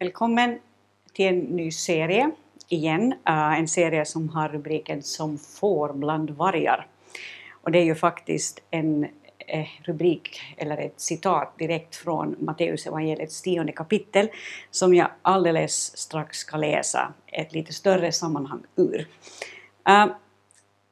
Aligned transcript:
Välkommen 0.00 0.58
till 1.12 1.26
en 1.26 1.38
ny 1.38 1.70
serie 1.70 2.30
igen, 2.68 3.12
eh, 3.12 3.58
en 3.58 3.68
serie 3.68 4.04
som 4.04 4.28
har 4.28 4.48
rubriken 4.48 5.02
Som 5.02 5.38
får 5.38 5.92
bland 5.92 6.30
vargar. 6.30 6.86
Och 7.50 7.70
det 7.70 7.78
är 7.78 7.84
ju 7.84 7.94
faktiskt 7.94 8.60
en 8.70 9.04
eh, 9.38 9.66
rubrik 9.82 10.40
eller 10.56 10.78
ett 10.78 11.00
citat 11.00 11.58
direkt 11.58 11.96
från 11.96 12.36
Matteus 12.38 12.86
evangeliets 12.86 13.42
tionde 13.42 13.72
kapitel 13.72 14.28
som 14.70 14.94
jag 14.94 15.08
alldeles 15.22 15.96
strax 15.96 16.38
ska 16.38 16.56
läsa 16.56 17.12
ett 17.26 17.52
lite 17.52 17.72
större 17.72 18.12
sammanhang 18.12 18.62
ur. 18.76 19.08
Eh, 19.88 20.06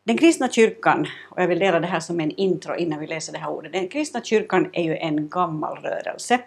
den 0.04 0.18
kristna 0.18 0.48
kyrkan, 0.48 1.06
och 1.30 1.42
jag 1.42 1.48
vill 1.48 1.58
dela 1.58 1.80
det 1.80 1.86
här 1.86 2.00
som 2.00 2.20
en 2.20 2.30
intro 2.30 2.76
innan 2.76 3.00
vi 3.00 3.06
läser 3.06 3.32
det 3.32 3.38
här 3.38 3.50
ordet, 3.50 3.72
den 3.72 3.88
kristna 3.88 4.22
kyrkan 4.22 4.70
är 4.72 4.82
ju 4.82 4.96
en 4.96 5.28
gammal 5.28 5.76
rörelse. 5.76 6.40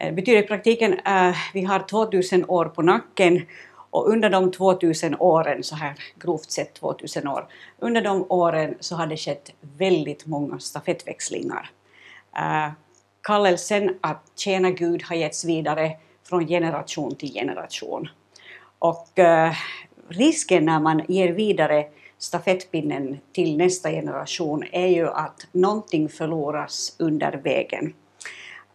Det 0.00 0.12
betyder 0.12 0.42
i 0.42 0.46
praktiken 0.46 1.00
att 1.04 1.34
uh, 1.34 1.38
vi 1.54 1.62
har 1.64 1.78
2000 1.78 2.44
år 2.48 2.64
på 2.64 2.82
nacken 2.82 3.46
och 3.90 4.08
under 4.08 4.30
de 4.30 4.52
2000 4.52 5.16
åren, 5.18 5.62
så 5.62 5.74
här 5.74 5.94
grovt 6.20 6.50
sett 6.50 6.74
2000 6.74 7.28
år, 7.28 7.48
under 7.78 8.02
de 8.02 8.26
åren 8.28 8.74
så 8.80 8.96
har 8.96 9.06
det 9.06 9.16
skett 9.16 9.52
väldigt 9.60 10.26
många 10.26 10.58
stafettväxlingar. 10.58 11.70
Uh, 12.36 12.72
kallelsen 13.22 13.98
att 14.00 14.32
tjäna 14.36 14.70
Gud 14.70 15.02
har 15.02 15.16
getts 15.16 15.44
vidare 15.44 15.92
från 16.28 16.46
generation 16.46 17.14
till 17.14 17.32
generation. 17.32 18.08
Och 18.78 19.08
uh, 19.18 19.52
risken 20.08 20.64
när 20.64 20.80
man 20.80 21.02
ger 21.08 21.32
vidare 21.32 21.86
stafettpinnen 22.18 23.18
till 23.32 23.56
nästa 23.56 23.90
generation 23.90 24.64
är 24.72 24.86
ju 24.86 25.08
att 25.08 25.46
någonting 25.52 26.08
förloras 26.08 26.96
under 26.98 27.32
vägen. 27.32 27.94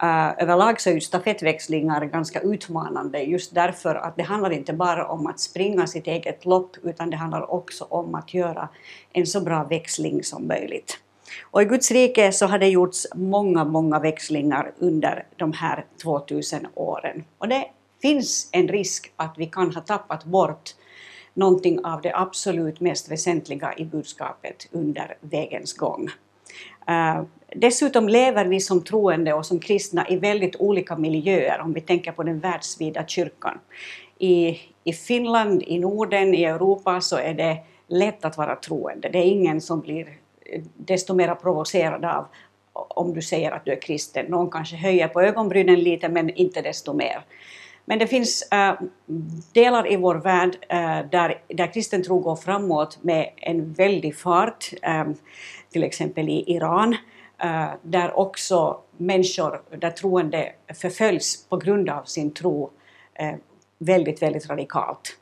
Eh, 0.01 0.07
uh, 0.07 0.43
överlag 0.43 0.81
så 0.81 0.89
är 0.89 0.93
ju 0.93 1.01
stafettväxlingar 1.01 2.05
ganska 2.05 2.39
utmanande 2.39 3.19
just 3.19 3.55
därför 3.55 3.95
att 3.95 4.15
det 4.15 4.23
handlar 4.23 4.51
inte 4.51 4.73
bara 4.73 5.07
om 5.07 5.27
att 5.27 5.39
springa 5.39 5.87
sitt 5.87 6.07
eget 6.07 6.45
lopp 6.45 6.77
utan 6.83 7.09
det 7.09 7.17
handlar 7.17 7.51
också 7.51 7.87
om 7.89 8.15
att 8.15 8.33
göra 8.33 8.69
en 9.13 9.25
så 9.25 9.41
bra 9.41 9.63
växling 9.63 10.23
som 10.23 10.47
möjligt. 10.47 10.99
Och 11.51 11.61
i 11.61 11.65
Guds 11.65 11.91
rike 11.91 12.31
så 12.31 12.45
har 12.45 12.59
det 12.59 12.67
gjorts 12.67 13.07
många, 13.15 13.63
många 13.63 13.99
växlingar 13.99 14.71
under 14.79 15.25
de 15.35 15.53
här 15.53 15.85
2000 16.03 16.67
åren. 16.75 17.23
Och 17.37 17.47
det 17.47 17.65
finns 18.01 18.49
en 18.51 18.67
risk 18.67 19.13
att 19.15 19.33
vi 19.37 19.45
kan 19.45 19.75
ha 19.75 19.81
tappat 19.81 20.23
bort 20.23 20.75
någonting 21.33 21.85
av 21.85 22.01
det 22.01 22.15
absolut 22.15 22.79
mest 22.79 23.11
väsentliga 23.11 23.73
i 23.77 23.85
budskapet 23.85 24.67
under 24.71 25.17
vägens 25.21 25.73
gång. 25.73 26.09
Eh, 26.87 27.23
dessutom 27.55 28.09
lever 28.09 28.45
vi 28.45 28.59
som 28.59 28.83
troende 28.83 29.33
och 29.33 29.45
som 29.45 29.59
kristna 29.59 30.09
i 30.09 30.17
väldigt 30.17 30.55
olika 30.55 30.95
miljöer 30.95 31.61
om 31.61 31.73
vi 31.73 31.81
tänker 31.81 32.11
på 32.11 32.23
den 32.23 32.39
världsvida 32.39 33.07
kyrkan. 33.07 33.59
I, 34.19 34.59
I 34.83 34.93
Finland, 34.93 35.63
i 35.67 35.79
Norden, 35.79 36.33
i 36.33 36.43
Europa 36.43 37.01
så 37.01 37.17
är 37.17 37.33
det 37.33 37.57
lätt 37.87 38.25
att 38.25 38.37
vara 38.37 38.55
troende. 38.55 39.09
Det 39.09 39.17
är 39.17 39.25
ingen 39.25 39.61
som 39.61 39.81
blir 39.81 40.07
eh, 40.45 40.61
desto 40.75 41.13
mer 41.13 41.35
provocerad 41.35 42.05
av 42.05 42.25
om 42.73 43.13
du 43.13 43.21
säger 43.21 43.51
att 43.51 43.65
du 43.65 43.71
är 43.71 43.81
kristen. 43.81 44.25
Någon 44.25 44.51
kanske 44.51 44.75
höjer 44.75 45.07
på 45.07 45.21
ögonbrynen 45.21 45.79
lite 45.79 46.09
men 46.09 46.29
inte 46.29 46.61
desto 46.61 46.93
mer. 46.93 47.21
Men 47.85 47.99
det 47.99 48.07
finns 48.07 48.41
äh, 48.51 48.73
delar 49.53 49.91
i 49.91 49.95
vår 49.95 50.15
värld 50.15 50.57
äh, 50.69 50.99
där, 51.11 51.41
där 51.47 51.73
kristen 51.73 52.03
tro 52.03 52.19
går 52.19 52.35
framåt 52.35 52.97
med 53.01 53.29
en 53.37 53.73
väldig 53.73 54.17
fart. 54.17 54.73
Äh, 54.81 55.05
till 55.71 55.83
exempel 55.83 56.29
i 56.29 56.43
Iran, 56.47 56.95
där 57.81 58.19
också 58.19 58.79
människor, 58.97 59.61
där 59.77 59.89
troende 59.89 60.51
förföljs 60.73 61.45
på 61.49 61.57
grund 61.57 61.89
av 61.89 62.03
sin 62.03 62.31
tro 62.33 62.69
väldigt, 63.77 64.21
väldigt 64.21 64.49
radikalt. 64.49 65.17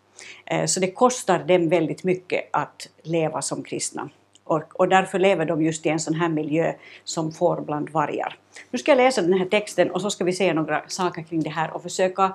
Så 0.66 0.80
det 0.80 0.92
kostar 0.92 1.40
dem 1.40 1.70
väldigt 1.70 2.04
mycket 2.04 2.50
att 2.52 2.90
leva 3.04 3.42
som 3.42 3.64
kristna. 3.64 4.10
Och, 4.44 4.80
och, 4.80 4.90
därför 4.90 5.20
lever 5.20 5.46
de 5.46 5.62
just 5.62 5.86
i 5.86 5.90
en 5.90 6.00
sån 6.00 6.14
här 6.14 6.30
miljö 6.30 6.74
som 7.04 7.32
får 7.32 7.62
bland 7.62 7.90
vargar. 7.90 8.38
Nu 8.72 8.80
ska 8.80 8.92
jag 8.92 8.98
läsa 8.98 9.22
den 9.22 9.34
här 9.34 9.46
texten 9.46 9.92
och 9.92 10.02
så 10.02 10.10
ska 10.10 10.24
vi 10.24 10.34
säga 10.34 10.54
några 10.54 10.84
saker 10.88 11.24
kring 11.24 11.44
det 11.44 11.50
här 11.50 11.72
och 11.76 11.84
försöka 11.84 12.34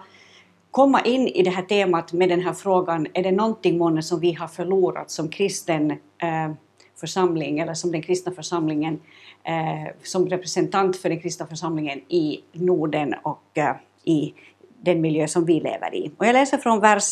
komma 0.79 1.01
in 1.01 1.29
i 1.29 1.43
det 1.43 1.51
här 1.51 1.63
temat 1.63 2.13
med 2.13 2.29
den 2.29 2.41
här 2.41 2.53
frågan, 2.53 3.07
är 3.15 3.23
det 3.23 3.33
någonting 3.33 3.79
månne 3.79 4.03
som 4.03 4.21
vi 4.21 4.33
har 4.33 4.49
förlorat 4.49 5.11
som 5.11 5.29
kristen 5.29 5.91
eh, 5.91 6.53
församling 7.01 7.59
eller 7.59 7.75
som 7.75 7.93
den 7.93 8.03
kristna 8.03 8.33
församlingen 8.33 9.01
eh, 9.45 9.95
som 10.03 10.29
representant 10.29 10.97
för 10.97 11.09
den 11.09 11.21
kristna 11.21 11.47
församlingen 11.47 11.99
i 11.99 12.41
Norden 12.53 13.15
och 13.23 13.59
eh, 13.59 13.75
i 14.05 14.35
den 14.81 15.01
miljö 15.01 15.29
som 15.29 15.45
vi 15.45 15.61
lever 15.61 15.95
i. 15.95 16.11
Och 16.17 16.27
jag 16.27 16.33
läser 16.33 16.59
från 16.59 16.81
vers 16.81 17.05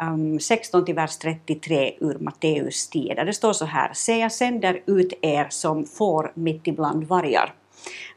ehm, 0.00 0.14
um, 0.14 0.40
16 0.40 0.84
till 0.84 0.94
vers 0.94 1.16
33 1.16 1.94
ur 2.00 2.18
Matteus 2.18 2.88
10 2.88 3.14
där 3.14 3.24
det 3.24 3.32
står 3.32 3.52
så 3.52 3.64
här 3.64 3.90
Se 3.94 4.18
jag 4.18 4.32
sänder 4.32 4.82
ut 4.86 5.12
er 5.22 5.46
som 5.50 5.84
får 5.84 6.32
mitt 6.34 6.66
ibland 6.66 7.04
vargar. 7.04 7.54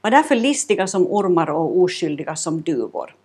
Var 0.01 0.11
därför 0.11 0.35
listiga 0.35 0.87
som 0.87 1.07
ormar 1.07 1.49
och 1.49 1.77
oskyldiga 1.77 2.35
som 2.35 2.61
duvor. 2.61 3.15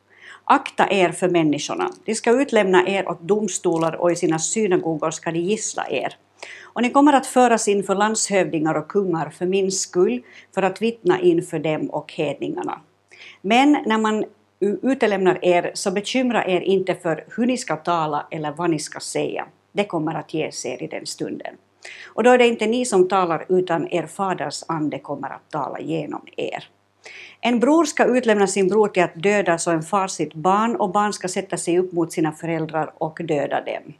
Akta 0.52 0.90
er 0.90 1.12
för 1.12 1.28
människorna. 1.28 1.90
De 2.04 2.14
ska 2.14 2.30
utlämna 2.30 2.88
er 2.88 3.08
åt 3.08 3.20
domstolar 3.20 3.96
och 3.96 4.12
i 4.12 4.16
sina 4.16 4.38
synagogor 4.38 5.10
ska 5.10 5.30
de 5.30 5.38
gissla 5.38 5.86
er. 5.90 6.16
Och 6.62 6.82
ni 6.82 6.90
kommer 6.90 7.12
att 7.12 7.26
föras 7.26 7.68
inför 7.68 7.94
landshövdingar 7.94 8.74
och 8.74 8.88
kungar 8.88 9.30
för 9.30 9.46
min 9.46 9.72
skull, 9.72 10.22
för 10.54 10.62
att 10.62 10.82
vittna 10.82 11.20
inför 11.20 11.58
dem 11.58 11.90
och 11.90 12.12
hedningarna. 12.12 12.80
Men 13.42 13.78
när 13.86 13.98
man 13.98 14.24
utelämnar 14.60 15.38
er, 15.44 15.70
så 15.74 15.90
bekymra 15.90 16.46
er 16.46 16.60
inte 16.60 16.94
för 16.94 17.24
hur 17.36 17.46
ni 17.46 17.56
ska 17.56 17.76
tala 17.76 18.26
eller 18.30 18.50
vad 18.52 18.70
ni 18.70 18.78
ska 18.78 19.00
säga. 19.00 19.46
Det 19.72 19.84
kommer 19.84 20.14
att 20.14 20.34
ges 20.34 20.66
er 20.66 20.82
i 20.82 20.86
den 20.86 21.06
stunden. 21.06 21.54
Och 22.06 22.22
då 22.22 22.30
är 22.30 22.38
det 22.38 22.48
inte 22.48 22.66
ni 22.66 22.84
som 22.84 23.08
talar, 23.08 23.46
utan 23.48 23.88
er 23.88 24.06
faders 24.06 24.64
ande 24.68 24.98
kommer 24.98 25.28
att 25.28 25.50
tala 25.50 25.80
genom 25.80 26.22
er. 26.36 26.68
En 27.40 27.60
bror 27.60 27.84
ska 27.84 28.04
utlämna 28.04 28.46
sin 28.46 28.68
bror 28.68 28.88
till 28.88 29.02
att 29.02 29.22
döda 29.22 29.58
så 29.58 29.70
en 29.70 29.82
far 29.82 30.08
sitt 30.08 30.34
barn, 30.34 30.76
och 30.76 30.92
barn 30.92 31.12
ska 31.12 31.28
sätta 31.28 31.56
sig 31.56 31.78
upp 31.78 31.92
mot 31.92 32.12
sina 32.12 32.32
föräldrar 32.32 32.92
och 32.98 33.18
döda 33.24 33.60
dem. 33.60 33.94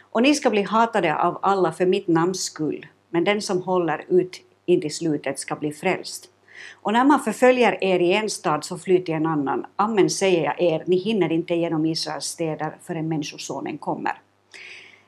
Och 0.00 0.22
ni 0.22 0.34
ska 0.34 0.50
bli 0.50 0.62
hatade 0.62 1.16
av 1.16 1.38
alla 1.42 1.72
för 1.72 1.86
mitt 1.86 2.08
namns 2.08 2.42
skull, 2.42 2.86
men 3.10 3.24
den 3.24 3.42
som 3.42 3.62
håller 3.62 4.04
ut 4.08 4.40
in 4.66 4.80
till 4.80 4.94
slutet 4.94 5.38
ska 5.38 5.56
bli 5.56 5.72
frälst. 5.72 6.28
Och 6.72 6.92
när 6.92 7.04
man 7.04 7.20
förföljer 7.20 7.84
er 7.84 7.98
i 7.98 8.12
en 8.12 8.30
stad 8.30 8.64
så 8.64 8.78
fly 8.78 9.04
till 9.04 9.14
en 9.14 9.26
annan. 9.26 9.66
Amen 9.76 10.10
säger 10.10 10.44
jag 10.44 10.60
er, 10.60 10.82
ni 10.86 10.96
hinner 10.96 11.32
inte 11.32 11.54
genom 11.54 11.86
Israels 11.86 12.24
städer 12.24 12.76
förrän 12.82 13.08
Människosonen 13.08 13.78
kommer. 13.78 14.12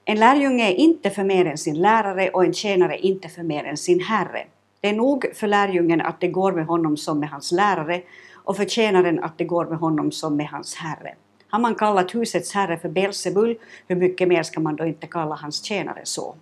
En 0.05 0.21
lärjunge 0.21 0.69
är 0.71 0.75
inte 0.75 1.11
för 1.11 1.25
mer 1.25 1.47
än 1.47 1.59
sin 1.59 1.81
lärare 1.81 2.31
och 2.31 2.45
en 2.45 2.53
tjänare 2.53 2.99
inte 2.99 3.29
för 3.29 3.43
mer 3.43 3.65
än 3.65 3.77
sin 3.77 4.01
herre. 4.01 4.47
Det 4.85 4.89
är 4.89 4.95
nog 4.95 5.27
för 5.35 5.47
lärjungen 5.47 6.01
att 6.01 6.21
det 6.21 6.29
går 6.29 6.53
med 6.53 6.67
honom 6.67 6.97
som 6.97 7.21
med 7.21 7.29
hans 7.29 7.53
lärare 7.53 8.03
och 8.35 8.57
för 8.57 8.65
tjänaren 8.65 9.25
att 9.25 9.39
det 9.39 9.45
går 9.45 9.65
med 9.67 9.79
honom 9.79 10.13
som 10.13 10.37
med 10.37 10.47
hans 10.47 10.75
herre. 10.75 11.15
Har 11.49 11.59
man 11.59 11.75
kallat 11.75 12.15
husets 12.15 12.53
herre 12.53 12.79
för 12.79 12.89
Belsebul, 12.89 13.57
hur 13.89 13.97
mycket 13.97 14.29
mer 14.29 14.43
ska 14.43 14.61
man 14.61 14.77
då 14.77 14.85
inte 14.85 15.07
kalla 15.07 15.35
hans 15.35 15.63
tjänare 15.63 16.01
så? 16.05 16.35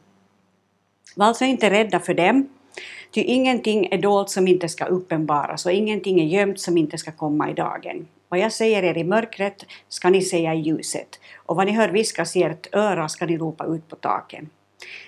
Var 1.17 1.27
alltså 1.27 1.45
inte 1.45 1.71
rädda 1.71 2.01
för 2.01 2.15
dem, 2.15 2.49
ty 3.11 3.21
ingenting 3.21 3.89
är 3.91 3.99
dolt 3.99 4.31
som 4.31 4.49
inte 4.49 4.69
ska 4.69 4.85
uppenbaras 4.85 5.67
och 5.67 5.73
ingenting 5.73 6.21
är 6.21 6.27
gömt 6.27 6.61
som 6.61 6.79
inte 6.79 6.99
ska 6.99 7.13
komma 7.13 7.51
i 7.51 7.55
dagen. 7.55 8.09
Vad 8.29 8.41
jag 8.41 8.53
säger 8.53 8.83
er 8.83 8.99
i 8.99 9.05
mörkret 9.05 9.65
ska 9.89 10.11
ni 10.11 10.23
säga 10.23 10.55
i 10.55 10.61
ljuset, 10.61 11.21
och 11.37 11.57
vad 11.57 11.67
ni 11.67 11.73
hör 11.73 11.89
viskas 11.89 12.37
i 12.37 12.43
ert 12.43 12.75
öra 12.75 13.09
ska 13.09 13.27
ni 13.27 13.39
ropa 13.39 13.65
ut 13.65 13.89
på 13.89 13.97
taken. 13.97 14.51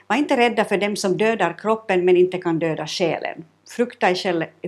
Var 0.07 0.17
inte 0.17 0.37
rädda 0.37 0.65
för 0.65 0.77
dem 0.77 0.97
som 0.97 1.17
dödar 1.17 1.59
kroppen 1.59 2.05
men 2.05 2.17
inte 2.17 2.39
kan 2.39 2.59
döda 2.59 2.87
själen. 2.87 3.45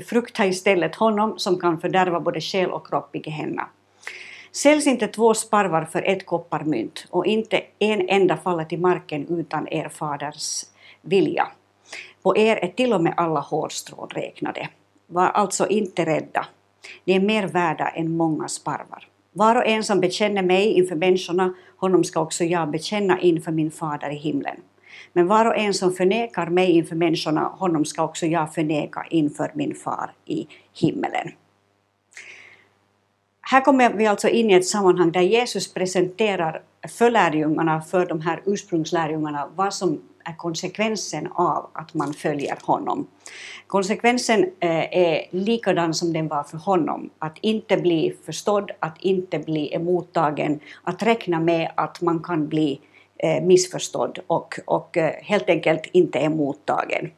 Frukta 0.06 0.46
istället 0.46 0.94
honom 0.94 1.38
som 1.38 1.58
kan 1.58 1.80
fördärva 1.80 2.20
både 2.20 2.40
själ 2.40 2.70
och 2.70 2.86
kropp 2.86 3.16
i 3.16 3.22
Gehenna. 3.24 3.68
Säljs 4.52 4.86
inte 4.86 5.06
två 5.06 5.34
sparvar 5.34 5.84
för 5.84 6.02
ett 6.02 6.26
kopparmynt 6.26 7.06
och 7.10 7.26
inte 7.26 7.60
en 7.78 8.08
enda 8.08 8.36
faller 8.36 8.64
till 8.64 8.80
marken 8.80 9.26
utan 9.28 9.68
er 9.68 9.88
faders 9.88 10.64
vilja. 11.02 11.48
På 12.22 12.36
er 12.36 12.56
är 12.56 12.68
till 12.68 12.92
och 12.92 13.02
med 13.02 13.14
alla 13.16 13.40
hårstrån 13.40 14.08
räknade. 14.10 14.68
Var 15.06 15.26
alltså 15.26 15.68
inte 15.68 16.04
rädda. 16.04 16.46
Ni 17.04 17.16
är 17.16 17.20
mer 17.20 17.46
värda 17.46 17.88
än 17.88 18.16
många 18.16 18.48
sparvar. 18.48 19.08
Var 19.32 19.56
och 19.56 19.66
en 19.66 19.84
som 19.84 20.00
bekänner 20.00 20.42
mig 20.42 20.72
inför 20.72 20.96
människorna, 20.96 21.54
honom 21.76 22.04
ska 22.04 22.20
också 22.20 22.44
jag 22.44 22.70
bekänna 22.70 23.20
inför 23.20 23.52
min 23.52 23.70
fader 23.70 24.10
i 24.10 24.16
himlen. 24.16 24.56
Men 25.12 25.26
var 25.26 25.44
och 25.44 25.56
en 25.56 25.74
som 25.74 25.92
förnekar 25.92 26.46
mig 26.46 26.70
inför 26.70 26.96
människorna, 26.96 27.40
honom 27.40 27.84
ska 27.84 28.02
också 28.02 28.26
jag 28.26 28.54
förneka 28.54 29.06
inför 29.10 29.50
min 29.54 29.74
far 29.74 30.10
i 30.24 30.46
himmelen. 30.74 31.32
Här 33.40 33.60
kommer 33.60 33.92
vi 33.92 34.06
alltså 34.06 34.28
in 34.28 34.50
i 34.50 34.54
ett 34.54 34.66
sammanhang 34.66 35.12
där 35.12 35.20
Jesus 35.20 35.74
presenterar 35.74 36.62
för 36.88 37.10
lärjungarna, 37.10 37.80
för 37.80 38.06
de 38.06 38.20
här 38.20 38.42
ursprungslärjungarna, 38.46 39.48
vad 39.54 39.74
som 39.74 40.00
är 40.24 40.36
konsekvensen 40.36 41.28
av 41.34 41.70
att 41.72 41.94
man 41.94 42.14
följer 42.14 42.58
honom. 42.62 43.06
Konsekvensen 43.66 44.42
eh, 44.60 44.98
är 44.98 45.26
likadan 45.30 45.94
som 45.94 46.12
den 46.12 46.28
var 46.28 46.42
för 46.42 46.58
honom, 46.58 47.10
att 47.18 47.38
inte 47.40 47.76
bli 47.76 48.16
förstådd, 48.26 48.70
att 48.78 48.98
inte 48.98 49.38
bli 49.38 49.74
emottagen, 49.74 50.60
att 50.82 51.02
räkna 51.02 51.40
med 51.40 51.72
att 51.74 52.00
man 52.00 52.22
kan 52.22 52.48
bli 52.48 52.80
Eh, 53.18 53.42
missförstådd 53.42 54.18
och, 54.26 54.58
och 54.64 54.96
eh, 54.96 55.12
helt 55.22 55.48
enkelt 55.48 55.86
inte 55.92 56.18
emottagen. 56.18 57.10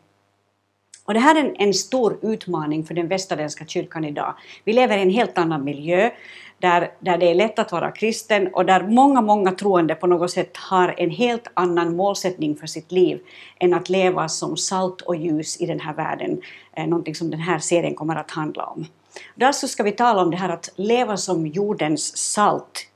Och 1.04 1.14
det 1.14 1.20
här 1.20 1.34
är 1.34 1.40
en, 1.40 1.56
en, 1.56 1.74
stor 1.74 2.18
utmaning 2.22 2.84
för 2.84 2.94
den 2.94 3.08
västerländska 3.08 3.66
kyrkan 3.66 4.04
idag. 4.04 4.34
Vi 4.64 4.72
lever 4.72 4.98
i 4.98 5.02
en 5.02 5.10
helt 5.10 5.38
annan 5.38 5.64
miljö 5.64 6.10
där, 6.58 6.90
där 7.00 7.18
det 7.18 7.30
är 7.30 7.34
lätt 7.34 7.58
att 7.58 7.72
vara 7.72 7.90
kristen 7.90 8.48
och 8.54 8.66
där 8.66 8.82
många, 8.82 9.20
många 9.20 9.52
troende 9.52 9.94
på 9.94 10.06
något 10.06 10.30
sätt 10.30 10.56
har 10.56 10.94
en 10.98 11.10
helt 11.10 11.46
annan 11.54 11.96
målsättning 11.96 12.56
för 12.56 12.66
sitt 12.66 12.92
liv 12.92 13.20
än 13.60 13.74
att 13.74 13.88
leva 13.88 14.28
som 14.28 14.56
salt 14.56 15.00
och 15.00 15.16
ljus 15.16 15.60
i 15.60 15.66
den 15.66 15.80
här 15.80 15.94
världen, 15.94 16.40
eh, 16.76 16.86
någonting 16.86 17.14
som 17.14 17.30
den 17.30 17.40
här 17.40 17.58
serien 17.58 17.94
kommer 17.94 18.16
att 18.16 18.30
handla 18.30 18.64
om. 18.64 18.86
Därför 19.34 19.66
ska 19.66 19.82
vi 19.82 19.92
tala 19.92 20.22
om 20.22 20.30
det 20.30 20.36
här 20.36 20.48
att 20.48 20.70
leva 20.76 21.16
som 21.16 21.46
jordens 21.46 22.16
salt 22.16 22.86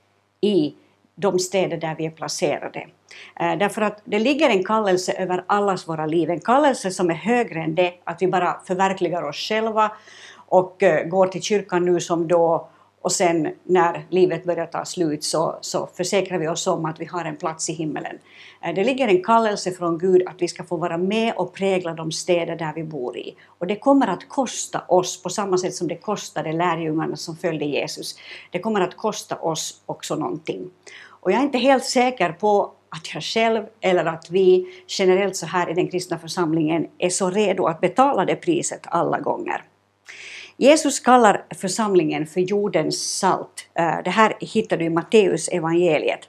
i 0.40 0.74
de 1.14 1.38
städer 1.38 1.76
där 1.76 1.94
vi 1.98 2.06
är 2.06 2.10
placerade. 2.10 2.86
Eh, 3.40 3.58
därför 3.58 3.82
att 3.82 4.02
det 4.04 4.18
ligger 4.18 4.50
en 4.50 4.64
kallelse 4.64 5.12
över 5.12 5.44
allas 5.46 5.88
våra 5.88 6.06
liv, 6.06 6.30
en 6.30 6.40
kallelse 6.40 6.90
som 6.90 7.10
är 7.10 7.14
högre 7.14 7.62
än 7.62 7.74
det 7.74 7.94
att 8.04 8.22
vi 8.22 8.26
bara 8.26 8.60
förverkligar 8.64 9.22
oss 9.22 9.36
själva 9.36 9.92
och 10.36 10.82
eh, 10.82 11.06
går 11.06 11.26
till 11.26 11.42
kyrkan 11.42 11.84
nu 11.84 12.00
som 12.00 12.28
då 12.28 12.68
och 13.02 13.12
sen 13.12 13.48
när 13.64 14.06
livet 14.10 14.44
börjar 14.44 14.66
ta 14.66 14.84
slut 14.84 15.24
så, 15.24 15.58
så 15.60 15.86
försäkrar 15.86 16.38
vi 16.38 16.48
oss 16.48 16.66
om 16.66 16.84
att 16.84 17.00
vi 17.00 17.04
har 17.04 17.24
en 17.24 17.36
plats 17.36 17.70
i 17.70 17.72
himmelen. 17.72 18.18
Eh, 18.64 18.74
det 18.74 18.84
ligger 18.84 19.08
en 19.08 19.22
kallelse 19.22 19.70
från 19.70 19.98
Gud 19.98 20.22
att 20.26 20.42
vi 20.42 20.48
ska 20.48 20.64
få 20.64 20.76
vara 20.76 20.98
med 20.98 21.34
och 21.36 21.54
prägla 21.54 21.94
de 21.94 22.12
städer 22.12 22.56
där 22.56 22.72
vi 22.74 22.84
bor 22.84 23.16
i. 23.16 23.36
Och 23.46 23.66
det 23.66 23.76
kommer 23.76 24.06
att 24.06 24.28
kosta 24.28 24.84
oss 24.88 25.22
på 25.22 25.28
samma 25.28 25.58
sätt 25.58 25.74
som 25.74 25.88
det 25.88 25.96
kostade 25.96 26.52
lärjungarna 26.52 27.16
som 27.16 27.36
följde 27.36 27.64
Jesus. 27.64 28.18
Det 28.50 28.58
kommer 28.58 28.80
att 28.80 28.96
kosta 28.96 29.36
oss 29.36 29.82
också 29.86 30.16
någonting. 30.16 30.70
Och 31.22 31.32
jag 31.32 31.38
är 31.38 31.42
inte 31.42 31.58
helt 31.58 31.84
säker 31.84 32.32
på 32.32 32.72
att 32.88 33.14
jag 33.14 33.22
själv 33.22 33.64
eller 33.80 34.04
att 34.04 34.30
vi 34.30 34.66
generellt 34.86 35.36
så 35.36 35.46
här 35.46 35.70
i 35.70 35.74
den 35.74 35.88
kristna 35.88 36.18
församlingen 36.18 36.86
är 36.98 37.10
så 37.10 37.30
redo 37.30 37.66
att 37.66 37.80
betala 37.80 38.24
det 38.24 38.36
priset 38.36 38.80
alla 38.84 39.20
gånger. 39.20 39.64
Jesus 40.62 41.00
kallar 41.00 41.44
församlingen 41.54 42.26
för 42.26 42.40
jordens 42.40 43.18
salt. 43.18 43.68
Eh, 43.74 44.02
det 44.04 44.10
här 44.10 44.34
hittar 44.40 44.76
du 44.76 44.84
i 44.84 44.90
Matteus 44.90 45.48
evangeliet. 45.48 46.28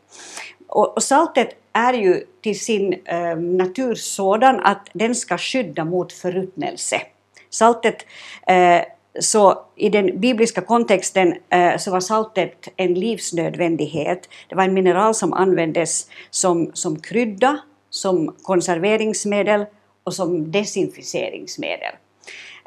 Och 0.68 1.04
saltet 1.04 1.50
är 1.74 1.94
ju 1.94 2.24
till 2.42 2.60
sin 2.60 2.94
eh, 3.06 3.38
natur 3.38 3.96
sådan 3.96 4.60
att 4.60 4.90
den 4.94 5.16
ska 5.16 5.38
skydda 5.38 5.86
mot 5.86 6.14
förruttnelse. 6.14 7.02
Saltet 7.50 8.06
eh, 8.48 8.82
så 9.20 9.66
i 9.76 9.90
den 9.90 10.20
bibliska 10.20 10.62
kontexten 10.62 11.36
så 11.80 11.92
var 11.92 12.00
saltet 12.00 12.68
en 12.76 12.94
livsnödvändighet. 12.94 14.30
Det 14.50 14.56
var 14.56 14.64
en 14.64 14.74
mineral 14.74 15.16
som 15.16 15.34
användes 15.34 16.08
som, 16.30 16.72
som 16.74 17.00
krydda, 17.00 17.60
som 17.90 18.36
konserveringsmedel 18.44 19.66
och 20.04 20.14
som 20.14 20.52
desinficeringsmedel. 20.52 21.94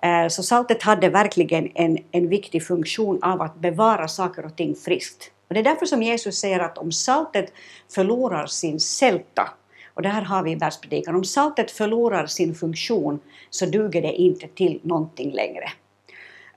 Eh, 0.02 0.28
så 0.28 0.42
saltet 0.42 0.82
hade 0.82 1.08
verkligen 1.08 1.70
en, 1.74 1.98
en 2.12 2.28
viktig 2.28 2.66
funktion 2.66 3.22
av 3.22 3.42
att 3.42 3.56
bevara 3.56 4.08
saker 4.08 4.44
och 4.44 4.56
ting 4.56 4.74
friskt. 4.74 5.30
Och 5.48 5.54
det 5.54 5.60
är 5.60 5.64
därför 5.64 5.86
som 5.86 6.02
Jesus 6.02 6.38
säger 6.38 6.60
att 6.60 6.78
om 6.78 6.92
saltet 6.92 7.52
förlorar 7.94 8.46
sin 8.46 8.80
sälta, 8.80 9.48
och 9.94 10.02
det 10.02 10.08
här 10.08 10.22
har 10.22 10.42
vi 10.42 10.50
i 10.50 10.56
bergspredikan, 10.56 11.14
om 11.14 11.24
saltet 11.24 11.70
förlorar 11.70 12.26
sin 12.26 12.54
funktion 12.54 13.20
så 13.50 13.66
duger 13.66 14.02
det 14.02 14.12
inte 14.12 14.46
till 14.48 14.80
någonting 14.82 15.32
längre. 15.32 15.70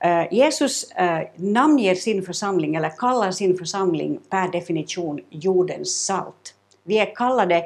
Eh, 0.00 0.26
Jesus 0.30 0.90
eh, 0.90 1.20
namnger 1.36 1.94
sin 1.94 2.22
församling, 2.22 2.74
eller 2.74 2.90
kallar 2.90 3.30
sin 3.30 3.58
församling 3.58 4.20
per 4.30 4.52
definition 4.52 5.20
jordens 5.30 6.04
salt. 6.04 6.54
Vi 6.84 6.98
är 6.98 7.14
kallade 7.16 7.64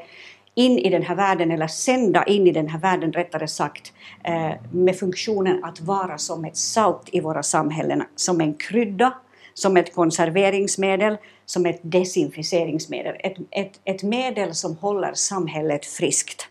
in 0.54 0.78
i 0.78 0.90
den 0.90 1.02
här 1.02 1.14
världen, 1.14 1.50
eller 1.50 1.66
sända 1.66 2.24
in 2.24 2.46
i 2.46 2.52
den 2.52 2.68
här 2.68 2.78
världen 2.78 3.12
rättare 3.12 3.48
sagt, 3.48 3.92
eh, 4.24 4.52
med 4.72 4.98
funktionen 4.98 5.64
att 5.64 5.80
vara 5.80 6.18
som 6.18 6.44
ett 6.44 6.56
salt 6.56 7.08
i 7.12 7.20
våra 7.20 7.42
samhällen, 7.42 8.02
som 8.16 8.40
en 8.40 8.54
krydda, 8.54 9.14
som 9.54 9.76
ett 9.76 9.94
konserveringsmedel, 9.94 11.16
som 11.46 11.66
ett 11.66 11.80
desinficeringsmedel, 11.82 13.16
ett, 13.18 13.36
ett, 13.50 13.80
ett 13.84 14.02
medel 14.02 14.54
som 14.54 14.76
håller 14.76 15.14
samhället 15.14 15.86
friskt. 15.86 16.48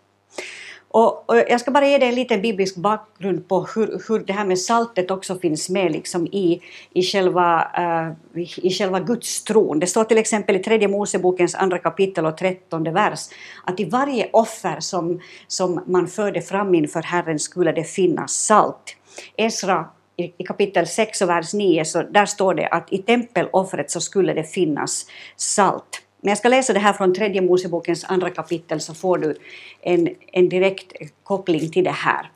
Och, 0.96 1.30
och, 1.30 1.38
jag 1.38 1.60
ska 1.60 1.72
bara 1.72 1.88
ge 1.88 1.98
dig 1.98 2.10
en 2.10 2.16
liten 2.16 2.42
biblisk 2.42 2.76
bakgrund 2.76 3.48
på 3.48 3.68
hur, 3.76 4.02
hur 4.08 4.20
det 4.20 4.34
här 4.34 4.46
med 4.46 4.60
saltet 4.60 5.12
också 5.12 5.40
finns 5.40 5.70
med 5.70 5.92
liksom 5.92 6.28
i, 6.28 6.62
i, 6.94 7.04
själva, 7.04 7.68
uh, 7.80 8.44
i, 8.58 8.70
själva 8.70 9.00
Guds 9.00 9.44
tron. 9.44 9.80
Det 9.80 9.88
står 9.88 10.04
till 10.04 10.18
exempel 10.18 10.56
i 10.56 10.60
tredje 10.60 10.88
Mosebokens 10.88 11.56
andra 11.56 11.78
kapitel 11.78 12.26
och 12.26 12.38
trettonde 12.38 12.92
vers 12.92 13.20
att 13.64 13.80
i 13.80 13.86
varje 13.86 14.30
offer 14.34 14.80
som, 14.80 15.22
som 15.48 15.84
man 15.88 16.08
förde 16.08 16.42
fram 16.42 16.76
inför 16.76 17.02
Herren 17.02 17.40
skulle 17.40 17.72
det 17.72 17.84
finnas 17.84 18.32
salt. 18.32 18.96
Esra 19.38 19.86
i 20.18 20.44
kapitel 20.44 20.88
6 20.88 21.22
och 21.22 21.30
vers 21.30 21.54
9 21.54 21.86
så 21.86 22.04
där 22.04 22.26
står 22.26 22.54
det 22.54 22.68
att 22.68 22.94
i 22.94 22.98
tempeloffret 22.98 23.92
så 23.92 24.02
skulle 24.02 24.34
det 24.34 24.44
finnas 24.44 25.06
salt. 25.36 26.02
Men 26.24 26.30
jag 26.30 26.38
ska 26.38 26.50
läsa 26.50 26.74
det 26.74 26.80
här 26.80 26.94
från 26.94 27.14
tredje 27.14 27.42
Mosebokens 27.42 28.04
andra 28.04 28.30
kapitel 28.30 28.82
så 28.82 28.94
får 28.94 29.18
du 29.18 29.36
en, 29.82 30.16
en 30.32 30.50
direkt 30.50 30.94
koppling 31.24 31.72
till 31.72 31.84
det 31.84 31.92
här. 31.92 32.32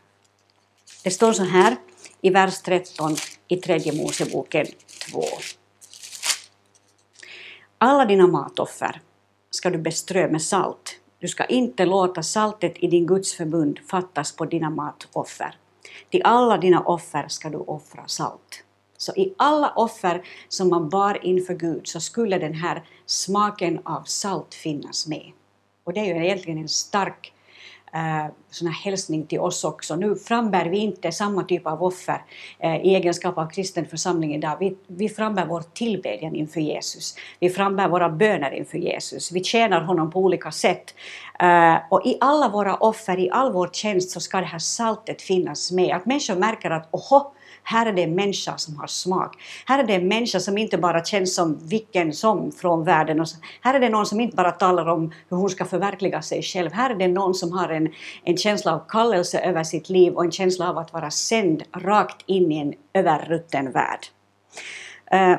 Det 1.04 1.12
står 1.12 1.34
så 1.34 1.44
här 1.44 1.76
i 2.22 2.30
vers 2.30 2.62
13 2.62 3.16
i 3.48 3.58
tredje 3.58 3.94
Moseboken 3.94 4.66
2. 5.12 5.24
Alla 7.78 8.06
dina 8.06 8.28
matoffer 8.28 9.02
ska 9.50 9.70
du 9.70 9.78
beströ 9.78 10.32
med 10.32 10.42
salt. 10.42 11.00
Du 11.20 11.28
ska 11.28 11.46
inte 11.46 11.86
låta 11.86 12.24
saltet 12.24 12.74
i 12.76 12.88
din 12.88 13.06
Guds 13.06 13.34
förbund 13.34 13.80
fattas 13.80 14.36
på 14.36 14.46
dina 14.46 14.70
matoffer. 14.70 15.56
Till 16.10 16.22
alla 16.24 16.58
dina 16.58 16.82
offer 16.82 17.28
ska 17.28 17.50
du 17.50 17.58
offra 17.58 18.08
salt. 18.08 18.64
Så 18.98 19.12
i 19.16 19.34
alla 19.38 19.74
offer 19.76 20.24
som 20.48 20.70
man 20.70 20.90
bar 20.90 21.26
inför 21.26 21.54
Gud 21.54 21.88
så 21.88 22.00
skulle 22.00 22.38
den 22.38 22.54
här 22.54 22.84
smaken 23.08 23.80
av 23.84 24.04
salt 24.04 24.54
finnas 24.54 25.08
med. 25.08 25.32
Och 25.84 25.94
det 25.94 26.00
är 26.00 26.06
ju 26.06 26.26
egentligen 26.26 26.60
en 26.60 26.70
stark 26.70 27.34
eh, 27.94 28.34
sån 28.50 28.68
här 28.68 28.84
hälsning 28.84 29.26
till 29.26 29.40
oss 29.40 29.64
också. 29.64 29.96
Nu 29.96 30.16
frambär 30.16 30.66
vi 30.66 30.78
inte 30.78 31.12
samma 31.12 31.44
typ 31.44 31.68
av 31.68 31.84
offer 31.84 32.22
eh, 32.60 32.76
i 32.76 32.96
egenskap 32.96 33.38
av 33.38 33.50
kristen 33.50 33.86
församling 33.86 34.36
idag. 34.36 34.58
Vi, 34.60 34.78
vi 34.88 35.10
frambär 35.10 35.46
vår 35.46 35.64
tillbedjan 35.74 36.36
inför 36.36 36.60
Jesus. 36.60 37.16
Vi 37.40 37.50
frambär 37.50 37.90
våra 37.90 38.10
böner 38.10 38.52
inför 38.52 38.78
Jesus. 38.78 39.32
Vi 39.32 39.44
tjänar 39.44 39.82
honom 39.82 40.12
på 40.12 40.20
olika 40.20 40.52
sätt. 40.52 40.96
Eh, 41.40 41.76
och 41.90 42.02
i 42.06 42.18
alla 42.22 42.50
våra 42.50 42.76
offer, 42.76 43.20
i 43.20 43.30
all 43.30 43.54
vår 43.54 43.70
tjänst 43.74 44.12
så 44.12 44.20
ska 44.20 44.40
det 44.40 44.46
här 44.46 44.60
saltet 44.60 45.22
finnas 45.22 45.72
med. 45.72 45.96
Att 45.96 46.06
människor 46.06 46.36
märker 46.36 46.70
att 46.70 46.90
oho, 46.92 47.32
här 47.70 47.86
är 47.86 47.94
det 47.94 48.04
en 48.04 48.16
människa 48.16 48.58
som 48.58 48.78
har 48.78 48.88
smak. 48.88 49.36
Här 49.66 49.80
är 49.80 49.84
det 49.84 49.94
en 49.94 50.08
människa 50.08 50.40
som 50.40 50.58
inte 50.58 50.78
bara 50.78 51.04
känns 51.04 51.36
som 51.36 51.60
vilken 51.62 52.14
som 52.14 52.52
från 52.52 52.84
världen. 52.84 53.20
Och 53.20 53.28
här 53.62 53.74
är 53.74 53.80
det 53.80 53.90
någon 53.90 54.06
som 54.06 54.20
inte 54.20 54.36
bara 54.36 54.52
talar 54.52 54.86
om 54.86 55.14
hur 55.30 55.38
hon 55.38 55.50
ska 55.50 55.66
förverkliga 55.66 56.22
sig 56.22 56.42
själv. 56.42 56.72
Här 56.74 56.90
är 56.90 56.96
det 56.96 57.08
någon 57.08 57.34
som 57.34 57.52
har 57.52 57.70
en, 57.70 57.90
en 58.24 58.38
känsla 58.38 58.74
av 58.74 58.82
kallelse 58.88 59.40
över 59.40 59.64
sitt 59.64 59.90
liv 59.90 60.14
och 60.14 60.26
en 60.26 60.32
känsla 60.32 60.70
av 60.70 60.78
att 60.78 60.94
vara 60.94 61.12
sänd 61.12 61.64
rakt 61.76 62.24
in 62.26 62.52
i 62.52 62.60
en 62.60 62.74
överrutten 62.94 63.72
värld. 63.72 64.00
Uh, 65.14 65.38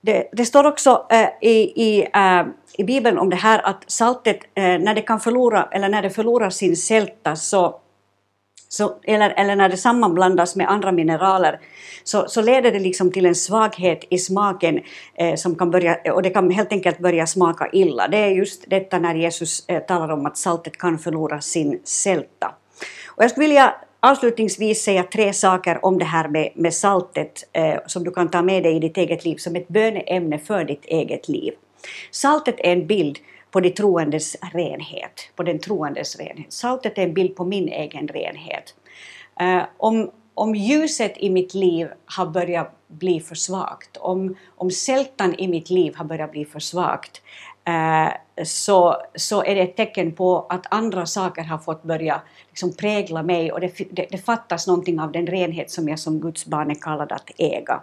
det, 0.00 0.28
det, 0.32 0.46
står 0.46 0.66
också 0.66 1.06
äh, 1.10 1.28
i, 1.40 1.72
i, 1.84 2.08
äh, 2.14 2.46
i 2.78 2.84
Bibeln 2.84 3.18
om 3.18 3.30
det 3.30 3.36
här 3.36 3.58
att 3.58 3.84
saltet, 3.86 4.38
när 4.56 4.94
det 4.94 5.02
kan 5.02 5.20
förlora, 5.20 5.68
eller 5.72 5.88
när 5.88 6.02
det 6.02 6.10
förlorar 6.10 6.50
sin 6.50 6.76
sälta 6.76 7.36
så 7.36 7.80
så, 8.68 8.94
eller, 9.04 9.30
eller 9.30 9.56
när 9.56 9.68
det 9.68 9.76
sammanblandas 9.76 10.56
med 10.56 10.70
andra 10.70 10.92
mineraler 10.92 11.60
så, 12.04 12.28
så 12.28 12.42
leder 12.42 12.72
det 12.72 12.78
liksom 12.78 13.12
till 13.12 13.26
en 13.26 13.34
svaghet 13.34 14.04
i 14.10 14.18
smaken 14.18 14.80
eh, 15.14 15.34
som 15.34 15.54
kan 15.54 15.70
börja, 15.70 16.14
och 16.14 16.22
det 16.22 16.30
kan 16.30 16.50
helt 16.50 16.72
enkelt 16.72 16.98
börja 16.98 17.26
smaka 17.26 17.68
illa. 17.72 18.08
Det 18.08 18.16
är 18.16 18.28
just 18.28 18.70
detta 18.70 18.98
när 18.98 19.14
Jesus 19.14 19.68
eh, 19.68 19.82
talar 19.82 20.08
om 20.08 20.26
att 20.26 20.36
saltet 20.36 20.78
kan 20.78 20.98
förlora 20.98 21.40
sin 21.40 21.80
sälta. 21.84 22.54
Och 23.06 23.24
jag 23.24 23.30
skulle 23.30 23.46
vilja 23.46 23.74
avslutningsvis 24.00 24.82
säga 24.82 25.02
tre 25.02 25.32
saker 25.32 25.84
om 25.84 25.98
det 25.98 26.04
här 26.04 26.28
med, 26.28 26.52
med 26.54 26.74
saltet 26.74 27.44
eh, 27.52 27.74
som 27.86 28.04
du 28.04 28.10
kan 28.10 28.30
ta 28.30 28.42
med 28.42 28.62
dig 28.62 28.76
i 28.76 28.78
ditt 28.78 28.96
eget 28.96 29.24
liv 29.24 29.36
som 29.36 29.56
ett 29.56 29.68
böneämne 29.68 30.38
för 30.38 30.64
ditt 30.64 30.84
eget 30.84 31.28
liv. 31.28 31.52
Saltet 32.10 32.54
är 32.58 32.72
en 32.72 32.86
bild 32.86 33.18
på 33.50 33.60
de 33.60 33.70
troendes 33.70 34.36
renhet, 34.52 35.30
på 35.36 35.42
den 35.42 35.58
troendes 35.58 36.16
renhet. 36.16 36.52
Saltet 36.52 36.98
är 36.98 37.02
en 37.02 37.14
bild 37.14 37.36
på 37.36 37.44
min 37.44 37.68
egen 37.68 38.08
renhet. 38.08 38.74
Uh, 39.42 39.62
om, 39.76 40.10
om 40.34 40.54
ljuset 40.54 41.14
i 41.16 41.30
mitt 41.30 41.54
liv 41.54 41.88
har 42.06 42.26
börjat 42.26 42.78
bli 42.88 43.20
för 43.20 43.34
svagt, 43.34 43.96
om, 43.96 44.36
om 44.56 44.70
sältan 44.70 45.34
i 45.38 45.48
mitt 45.48 45.70
liv 45.70 45.94
har 45.96 46.04
börjat 46.04 46.30
bli 46.30 46.44
för 46.44 46.60
svagt, 46.60 47.22
eh, 47.64 48.44
så, 48.44 48.96
så 49.14 49.44
är 49.44 49.54
det 49.54 49.60
ett 49.60 49.76
tecken 49.76 50.12
på 50.12 50.46
att 50.48 50.66
andra 50.70 51.06
saker 51.06 51.42
har 51.42 51.58
fått 51.58 51.82
börja 51.82 52.20
liksom 52.48 52.72
prägla 52.72 53.22
mig 53.22 53.52
och 53.52 53.60
det, 53.60 53.78
det, 53.90 54.06
det 54.10 54.18
fattas 54.18 54.66
någonting 54.66 55.00
av 55.00 55.12
den 55.12 55.26
renhet 55.26 55.70
som 55.70 55.88
jag 55.88 55.98
som 55.98 56.20
Guds 56.20 56.46
barn 56.46 56.70
är 56.70 56.74
kallad 56.74 57.12
att 57.12 57.30
äga. 57.38 57.82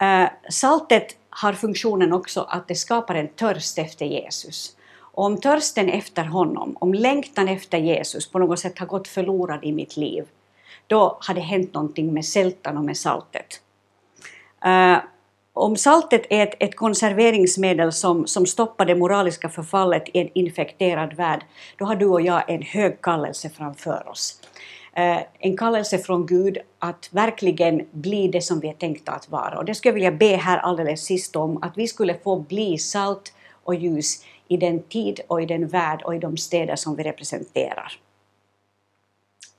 Eh, 0.00 0.28
saltet 0.50 1.16
har 1.42 1.52
funktionen 1.52 2.12
också 2.12 2.40
att 2.40 2.68
det 2.68 2.74
skapar 2.74 3.14
en 3.14 3.28
törst 3.28 3.78
efter 3.78 4.06
Jesus. 4.06 4.76
Och 5.00 5.24
om 5.24 5.40
törsten 5.40 5.88
efter 5.88 6.24
honom, 6.24 6.76
om 6.80 6.94
längtan 6.94 7.48
efter 7.48 7.78
Jesus 7.78 8.30
på 8.30 8.38
något 8.38 8.58
sätt 8.58 8.78
har 8.78 8.86
gått 8.86 9.08
förlorad 9.08 9.64
i 9.64 9.72
mitt 9.72 9.96
liv, 9.96 10.24
då 10.86 11.18
har 11.20 11.34
det 11.34 11.40
hänt 11.40 11.74
någonting 11.74 12.14
med 12.14 12.24
sältan 12.24 12.76
och 12.76 12.84
med 12.84 12.96
saltet. 12.96 13.60
Uh, 14.66 14.98
om 15.52 15.76
saltet 15.76 16.26
är 16.30 16.42
ett, 16.42 16.54
ett, 16.60 16.76
konserveringsmedel 16.76 17.92
som, 17.92 18.26
som 18.26 18.46
stoppar 18.46 18.86
det 18.86 18.94
moraliska 18.94 19.48
förfallet 19.48 20.08
i 20.08 20.20
en 20.20 20.30
infekterad 20.34 21.14
värld, 21.14 21.44
då 21.76 21.84
har 21.84 21.96
du 21.96 22.06
och 22.06 22.20
jag 22.20 22.50
en 22.50 22.62
hög 22.62 23.00
kallelse 23.00 23.50
framför 23.50 24.08
oss. 24.08 24.40
Eh, 24.98 25.22
en 25.38 25.56
kallelse 25.56 25.98
från 25.98 26.26
Gud 26.26 26.58
att 26.78 27.08
verkligen 27.12 27.86
bli 27.90 28.28
det 28.28 28.40
som 28.40 28.60
vi 28.60 28.68
är 28.68 28.72
tänkta 28.72 29.12
att 29.12 29.28
vara. 29.28 29.58
Och 29.58 29.64
det 29.64 29.74
skulle 29.74 29.90
jag 29.90 29.94
vilja 29.94 30.12
be 30.12 30.36
här 30.36 30.58
alldeles 30.58 31.04
sist 31.04 31.36
om, 31.36 31.62
att 31.62 31.78
vi 31.78 31.88
skulle 31.88 32.14
få 32.14 32.40
bli 32.40 32.78
salt 32.78 33.32
och 33.64 33.74
ljus 33.74 34.24
i 34.48 34.56
den 34.56 34.82
tid 34.82 35.20
och 35.26 35.42
i 35.42 35.46
den 35.46 35.68
värld 35.68 36.02
och 36.02 36.14
i 36.14 36.18
de 36.18 36.36
städer 36.36 36.76
som 36.76 36.96
vi 36.96 37.02
representerar. 37.02 37.92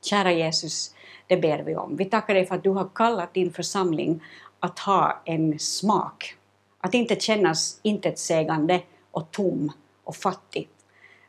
Kära 0.02 0.32
Jesus, 0.32 0.96
det 1.28 1.38
ber 1.38 1.60
vi 1.60 1.76
om. 1.76 1.96
Vi 1.96 2.06
tackar 2.06 2.34
dig 2.34 2.46
för 2.46 2.56
att 2.56 2.64
du 2.64 2.70
har 2.70 2.90
kallat 2.96 3.34
din 3.34 3.54
församling 3.54 4.24
att 4.60 4.80
ha 4.80 5.22
en 5.26 5.60
smak. 5.60 6.36
Att 6.80 6.94
inte 6.94 7.20
kännas 7.20 7.80
intetsägande 7.84 8.82
och 9.12 9.32
tom 9.32 9.72
och 10.04 10.16
fattig. 10.16 10.70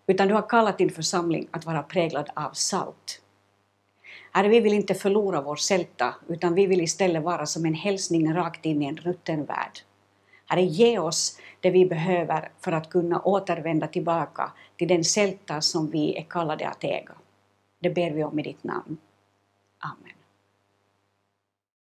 Utan 0.06 0.28
du 0.28 0.34
har 0.34 0.48
kallat 0.48 0.78
din 0.78 0.90
församling 0.90 1.48
att 1.50 1.66
vara 1.66 1.82
präglad 1.82 2.30
av 2.34 2.50
salt. 2.52 3.20
Herre, 4.32 4.48
vi 4.48 4.60
vill 4.60 4.72
inte 4.72 4.94
förlora 4.94 5.40
vår 5.40 5.56
sälta, 5.56 6.14
utan 6.28 6.54
vi 6.54 6.66
vill 6.66 6.80
istället 6.80 7.22
vara 7.22 7.46
som 7.46 7.66
en 7.66 7.74
hälsning 7.74 8.34
rakt 8.34 8.66
in 8.66 8.82
i 8.82 8.86
en 8.86 8.96
rutten 8.96 9.44
värld. 9.44 9.78
Herre, 10.46 10.62
ge 10.62 10.98
oss 10.98 11.38
det 11.60 11.70
vi 11.70 11.86
behöver 11.86 12.50
för 12.60 12.72
att 12.72 12.90
kunna 12.90 13.20
återvända 13.20 13.86
tillbaka 13.86 14.52
till 14.76 14.88
den 14.88 15.04
sälta 15.04 15.60
som 15.60 15.90
vi 15.90 16.18
är 16.18 16.22
kallade 16.22 16.68
att 16.68 16.84
äga. 16.84 17.12
Det 17.80 17.90
ber 17.90 18.10
vi 18.10 18.24
om 18.24 18.38
i 18.38 18.42
ditt 18.42 18.64
namn. 18.64 18.96
Amen. 19.78 20.19